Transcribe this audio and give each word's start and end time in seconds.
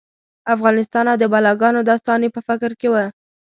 افغانستان 0.55 1.05
او 1.11 1.17
د 1.21 1.25
بلاګانو 1.33 1.87
داستان 1.89 2.19
یې 2.25 2.29
په 2.35 2.41
فکر 2.47 2.71
کې 2.79 2.87
و. 2.89 2.95